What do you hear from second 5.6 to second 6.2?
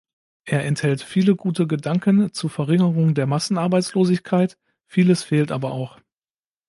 auch.